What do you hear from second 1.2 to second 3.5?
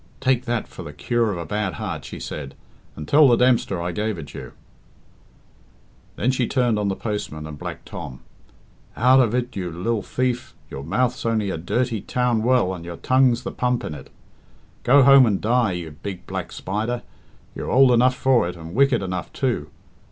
of a bad heart," she said, "and tell the